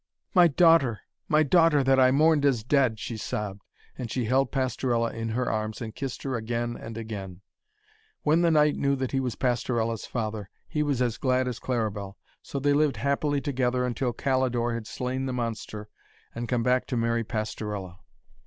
[0.33, 3.61] 'My daughter, my daughter, that I mourned as dead!' she sobbed,
[3.99, 7.41] as she held Pastorella in her arms and kissed her again and again.
[8.23, 12.17] When the knight knew that he was Pastorella's father, he was as glad as Claribel.
[12.41, 15.87] So they lived happily together until Calidore had slain the monster
[16.33, 17.99] and come back to marry Pastorella.